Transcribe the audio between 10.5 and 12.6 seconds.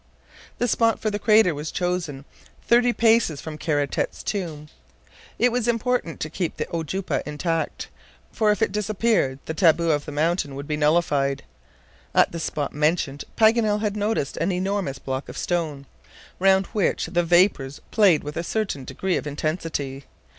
would be nullified. At the